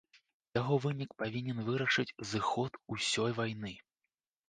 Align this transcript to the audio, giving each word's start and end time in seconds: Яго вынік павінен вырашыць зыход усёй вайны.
Яго 0.59 0.75
вынік 0.85 1.11
павінен 1.21 1.61
вырашыць 1.69 2.09
зыход 2.33 2.83
усёй 2.99 3.31
вайны. 3.45 3.79